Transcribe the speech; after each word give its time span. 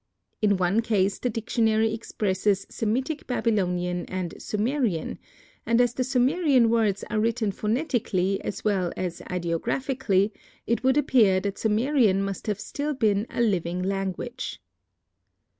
"In 0.41 0.57
one 0.57 0.81
case 0.81 1.19
the 1.19 1.29
dictionary 1.29 1.93
expresses 1.93 2.65
Semitic 2.71 3.27
Babylonian 3.27 4.05
and 4.07 4.33
Sumerian, 4.39 5.19
and 5.63 5.79
as 5.79 5.93
the 5.93 6.03
Sumerian 6.03 6.71
words 6.71 7.03
are 7.11 7.19
written 7.19 7.51
phonetically 7.51 8.41
as 8.43 8.63
well 8.63 8.91
as 8.97 9.21
ideographically, 9.29 10.31
it 10.65 10.83
would 10.83 10.97
appear 10.97 11.39
that 11.41 11.59
Sumerian 11.59 12.23
must 12.23 12.47
have 12.47 12.57
been 12.57 12.63
still 12.63 12.95
a 13.29 13.41
living 13.41 13.83
language." 13.83 14.59